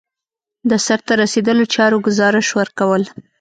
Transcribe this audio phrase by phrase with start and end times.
[0.69, 3.03] د سرته رسیدلو چارو ګزارش ورکول.